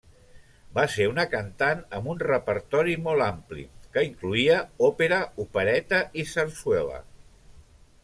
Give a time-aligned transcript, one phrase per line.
[0.77, 3.67] Va ser una cantant amb un repertori molt ampli,
[3.99, 4.59] que incloïa
[4.91, 7.03] òpera, opereta i sarsuela.